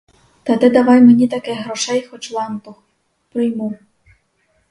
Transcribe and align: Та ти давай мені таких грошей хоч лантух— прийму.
Та 0.43 0.57
ти 0.57 0.69
давай 0.69 1.01
мені 1.01 1.27
таких 1.27 1.57
грошей 1.59 2.03
хоч 2.09 2.31
лантух— 2.31 2.83
прийму. 3.33 3.79